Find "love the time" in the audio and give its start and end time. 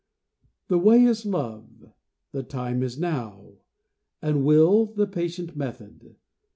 1.27-2.81